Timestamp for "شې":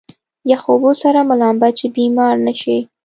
2.61-2.77